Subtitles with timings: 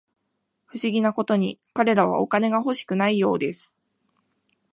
[0.65, 3.75] 不思議なことに、彼らはお金が欲しくないようです